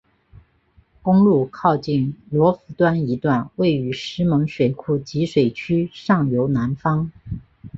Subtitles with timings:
[1.03, 7.11] 公路靠近罗浮端一段位于石门水库集水区上游南方。